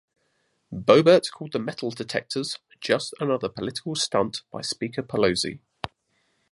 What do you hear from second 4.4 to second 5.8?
by Speaker Pelosi".